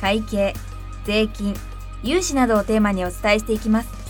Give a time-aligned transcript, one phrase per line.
[0.00, 0.54] 会計
[1.04, 1.54] 税金
[2.02, 4.06] 融資などをテーマにお伝えしていきます。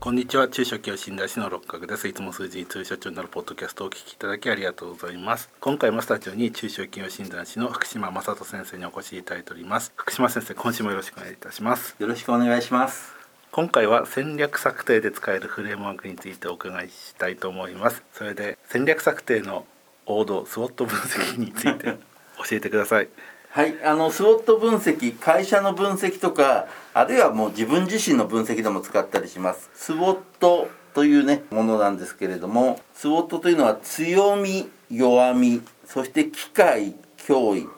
[0.00, 0.48] こんにちは。
[0.48, 2.06] 中小企業診断士の六角です。
[2.06, 5.48] いつも数字に通所長になるポッドキャストをお聞きいただきありがとうございます。
[5.60, 9.92] 今回もスタジオに中小企業診断士の福島正人先生にお越しいただいております。
[9.96, 11.96] 福島先生今週もよろしくお願いいたします。
[11.98, 13.14] よろしくお願いします。
[13.50, 18.02] 今回は戦略策定で使えるフレームワークについてお伺いしたいと思います。
[18.12, 19.64] それで戦略策定の
[20.06, 23.08] 王道スウォット分析について教えてください
[23.54, 29.70] はいあのスウォット分析会社の分析とかあるいはもう自分自身の分析でも使ったりします。
[29.76, 36.96] スウォットというねものなんですけれどもスウォットというのは強み弱みそして機会
[37.28, 37.68] 脅威。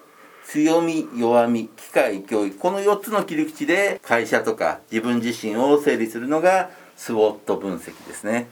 [0.46, 2.52] 強み弱み機会脅威。
[2.52, 8.48] この4つの切り口で会社とか自分自身を整理するのがスウォット分析ですね。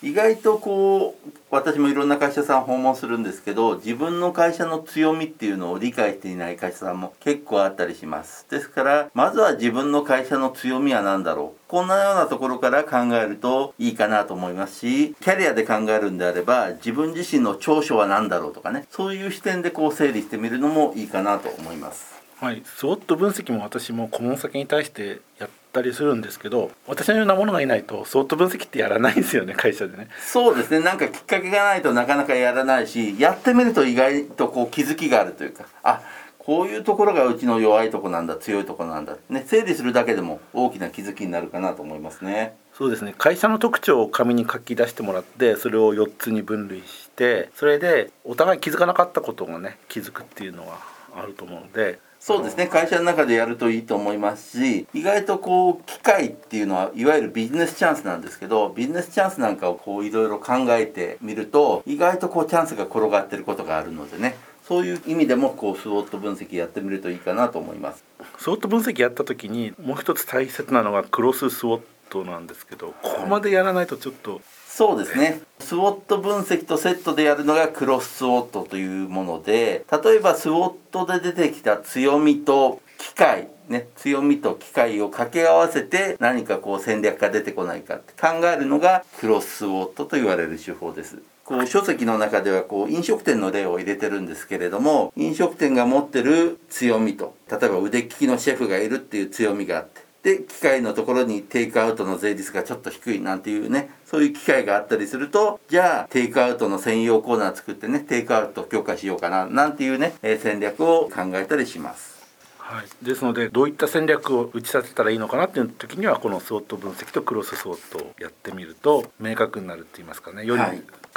[0.00, 8.46] 意外とこう私もいろんな会社さん訪問するんですけど自分の会社の強みっていうのを理解していない会社さんも結構あったりします。
[8.48, 11.58] ですからまずは自分の会社の強みは何だろう。
[11.68, 18.86] こんなようなところから考えるといいかなと思いますしキャリアで考えるんであれば自分自身の長所は何だろうとかね。
[18.90, 22.18] そういう視点でこう整理してみるのもいいかなと思います。
[22.40, 30.08] はい、スウォット分析も私も顧問先に対してやったりするんですけど私のようなものがいないとスウォット分析ってやらないんですよね会社でね。
[30.20, 30.80] そうですね。
[30.80, 36.00] なんかきっかけがないとなかなかやらないしやってみると意外とこう気づきがあるというかあ
[36.38, 42.56] こういうところがうちの弱いとこなんだ強いとこなんだね整理するだけでも大きな気づきになるかなと思いますね。
[42.72, 43.14] そうですね。
[43.18, 50.78] 会社の特徴を紙に書き出してもらってそれを4つに分類してそれでお互い気づかなかったことがね気づくっていうのは
[51.14, 52.66] あると思うのでそうですね。
[52.66, 64.36] 会社の中でやるといいと思いますし意外とこう機会っていうのはいわゆるビジネスチャンスなんですけどビジネスチャンスなんかをこういろいろ考えてみると意外とこうチャンスが転がってることがあるのでね。
[64.68, 68.04] そういう意味でもこうスウォット分析やってみるといいかなと思います。
[68.36, 71.80] スウォット分析やった時にもう一つ大切なのがクロススウォッ
[72.10, 74.42] トなんですけどここまでやらないとちょっと
[74.78, 91.18] そうですねスウォット分析とセットでやるのがクロススウォットというもので例えばスウォットで出てきた強みと機会ね、強みと機会を掛け合わせて何かこう戦略が出てこないかって考えるのがクロススウォットと言われる手法です。
[91.44, 112.18] こう書籍の中ではこう飲食店の例を入れてるんですけれども飲食店が持ってる強みと例えば腕利きのシェフがいるっていう強みがあってで機械のところにテイクアウトの税率がちょっと低いなんていうねそういう機会があったりするとじゃあテイクアウトの専用コーナー作ってねテイクアウト強化しようかななんていうね、えー、戦略を考えたりします。
[112.58, 120.44] はい、ですのでどういった戦略を打ち立てたらいいのかなっていう時にはこのスウォット分析とクロススウォットをやってみると明確になるって言いますかね。
[120.44, 120.62] より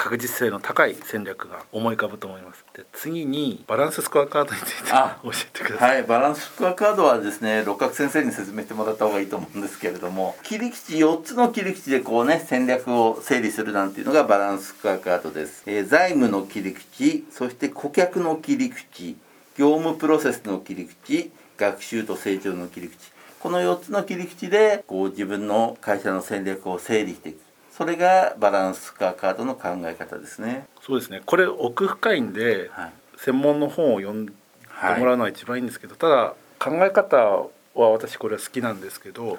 [0.02, 2.66] 確実性の高い戦略が思い浮かぶと思います。
[2.76, 5.98] で次にバランススコアカードについて教えてください。
[5.98, 15.62] はい、バランススコアカードはですね六角先生に説明してもらった方がいいと思うんですけれども切り口4つの切り口でこうね戦略を整理するなんていうのがバランススコアカードです。
[15.68, 19.16] えー、財務の切り口そして顧客の切り口
[19.56, 22.98] 業務プロセスの切り口学習と成長の切り口
[23.40, 30.68] この4つの切り口でこう自分の会社の戦略を整理していくそれがバランスカードの考え方ですね。
[30.82, 31.22] そうですね。
[31.26, 34.32] これ奥深いんで、はい、専門の本を読んで
[34.98, 37.50] もらうのは一番いいんですけど、はい、ただ考え方は
[37.90, 39.34] 私これは好きなんですけど、は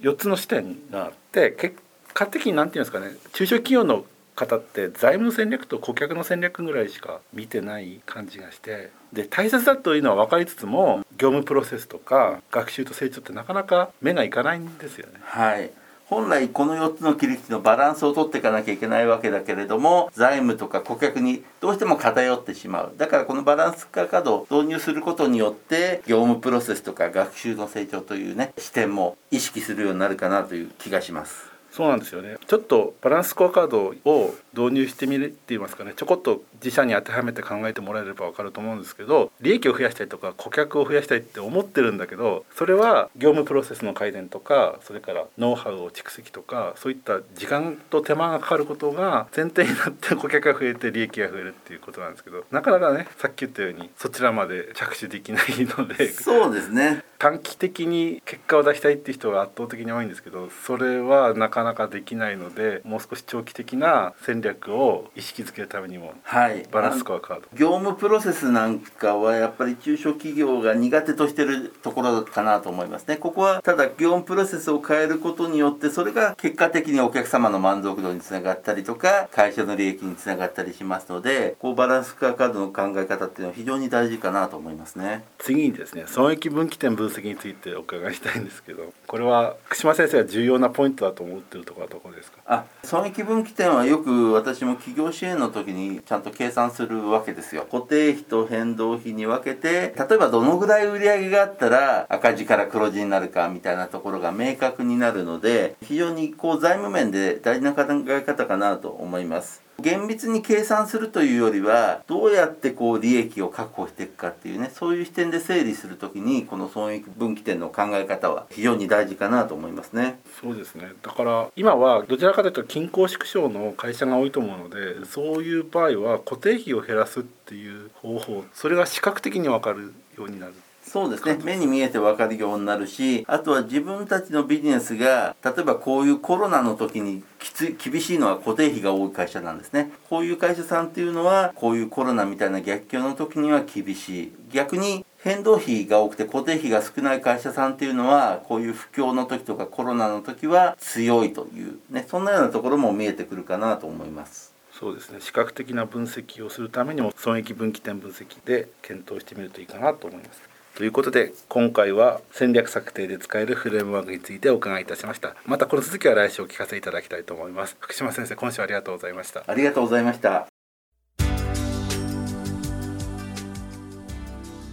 [0.00, 1.76] い、4つの視点があって結
[2.12, 3.16] 果的に何て言うんですかね。
[3.32, 4.04] 中小企業の
[4.34, 15.14] 方って財務戦略と顧客の戦略ぐらいしか見てない感じがしてで大切だというのは分かりつつも業務プロセスとか学習と成長ってなかなか目がいかないんですよね。
[15.22, 15.70] はい
[16.08, 22.92] 本来この4つの切り口のバランスを取っていかなきゃいけないわけだけれども財務とか顧客にどうしても偏ってしまう。
[22.96, 31.55] だからこのバランス化カードを導入することによって業務プロセスとか学習の成長というね視点も意識するようになるかなという気がします。
[31.76, 32.36] そうなんですよね。
[32.46, 35.92] ちょっとバランスコアカードを導入してみるって言いますかね。
[35.94, 55.44] ちょこっと自社に当てはめて考えてもらえれば分かると思うんですけど利益を増やしたいとか顧客を増やしたいって思ってるんだけどそれは業務プロセスの改善とかそれからノウハウを蓄積とかそういった時間と手間がかかることが前提になって顧客が増えて利益が増えるっていうことなんですけどなかなかねさっき言ったようにそちらまで着手できない
[55.76, 56.10] ので。
[56.10, 57.04] そうですね。
[57.18, 67.48] 短期的に結果を出したいっていう人が圧倒的に多いんですけどそれはなかなかできないのでもう少し長期的な戦略を意識づけるためにも、はい、バランスコアカード。
[67.54, 73.16] 業務プロセスなんかはやっぱり中小企業が苦手としてるところかなと思いますね。
[73.16, 85.24] ここはただ業務プロセスを変えることによってそれが結果的にお客様の満足度につながったりとか会社の利益につながったりしますのでこうバランスコアカードの考え方っていうのは非常に大事かなと思いますね。
[85.38, 92.38] 次にですね損益分岐点分分析についてお伺いしたいんですけどこれは福島先生が重要なポイントだと思ってるところはどこですか？
[92.46, 97.66] あ損益分岐点はよく私も企業支援の時にちゃんと計算するわけですよ。
[97.70, 109.65] 固定費と変動費に分けて例えばどのぐらい売り上げがあったら赤字から黒字になるかみたいなところが明確になるので非常にこう財務面で大事な考え方かなと思います。
[109.86, 120.18] 厳密に計算するというよりはどうやってこう利益を確保していくかっていうねそういう視点で整理する時にこの損益分岐点の考え方は非常に大事かなと思いますね。
[120.40, 120.90] そうですね。
[121.02, 130.54] だから今はどちらかというと均衡縮小の会社が多いと思うのでそういう場合は固定費を減らすっていう方法それが視覚的に分かるようになる。
[130.88, 131.36] そうですね。
[131.42, 139.90] 目に見えて分かるようになるしあとは自分たちのビジネスが例えばこういうコロナの時にきつい厳しいのは固定費が多い会社なんですね。
[140.08, 144.32] こういう会社さんっていうのはこういうコロナみたいな逆境の時には厳しい。
[144.52, 154.54] 逆に変動費が多くて固定費が少ない会社さんっていうのはこういう不況の時とかコロナの時は強いというねそんなようなところも見えてくるかなと思います。
[154.70, 155.20] そうですね。
[155.20, 165.34] 視覚的な分析をするためにも損益分岐点分析で検討してみるといいかなと思いますということで今回は戦略策定で使えるフレームワークについてお伺いいたしました。
[165.46, 167.78] またこの続きは来週お聞かせいただきたいと思います。
[167.80, 169.42] 福島先生今週ありがとうございました。
[169.46, 170.48] ありがとうございました。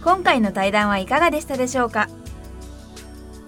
[0.04, 2.10] 今回の対談はいかがでしたでしょうか？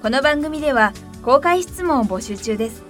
[0.01, 2.83] この番組では公開質問を募集中です。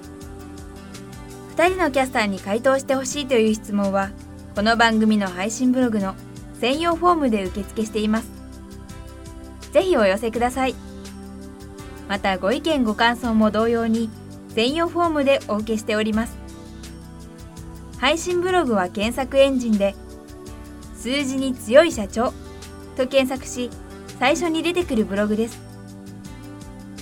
[1.57, 4.11] 2人のキャスターに回答してほしいという質問は
[4.55, 6.15] この番組の配信ブログの
[6.61, 8.36] 専用フォームで受付しています
[9.73, 10.75] ぜひお寄せください。
[12.09, 14.11] またご意見ご感想も同様に
[14.51, 16.37] 専用フォームでお受けしております。
[17.99, 19.95] 配信ブログは検索エンジンで
[20.95, 22.33] 数字に強い社長
[22.97, 23.71] と検索し
[24.19, 25.61] 最初に出てくるブログです。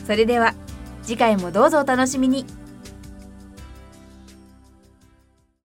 [0.06, 0.54] それでは
[1.02, 2.44] 次回もどうぞお楽しみに。